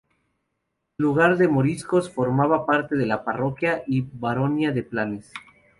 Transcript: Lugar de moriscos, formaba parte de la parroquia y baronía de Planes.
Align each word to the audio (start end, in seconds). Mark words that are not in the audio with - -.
Lugar 0.97 1.37
de 1.37 1.47
moriscos, 1.47 2.09
formaba 2.11 2.65
parte 2.65 2.95
de 2.95 3.05
la 3.05 3.23
parroquia 3.23 3.83
y 3.85 4.01
baronía 4.01 4.71
de 4.71 4.81
Planes. 4.81 5.31